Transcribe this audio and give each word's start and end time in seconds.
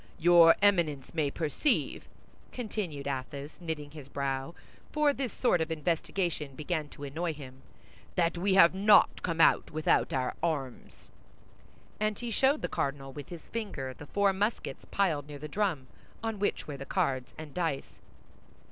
Your 0.17 0.55
Eminence 0.63 1.13
may 1.13 1.29
perceive," 1.29 2.09
continued 2.51 3.05
Athos, 3.07 3.53
knitting 3.61 3.91
his 3.91 4.09
brow, 4.09 4.55
for 4.91 5.13
this 5.13 5.31
sort 5.31 5.61
of 5.61 5.69
investigation 5.71 6.55
began 6.55 6.89
to 6.89 7.03
annoy 7.03 7.35
him, 7.35 7.61
"that 8.15 8.35
we 8.35 8.55
have 8.55 8.73
not 8.73 9.21
come 9.21 9.39
out 9.39 9.69
without 9.69 10.11
our 10.11 10.33
arms." 10.41 11.11
And 11.99 12.17
he 12.17 12.31
showed 12.31 12.63
the 12.63 12.67
cardinal, 12.67 13.13
with 13.13 13.29
his 13.29 13.47
finger, 13.47 13.93
the 13.93 14.07
four 14.07 14.33
muskets 14.33 14.85
piled 14.89 15.27
near 15.27 15.37
the 15.37 15.47
drum, 15.47 15.85
on 16.23 16.39
which 16.39 16.65
were 16.67 16.77
the 16.77 16.85
cards 16.87 17.35
and 17.37 17.53
dice. 17.53 18.01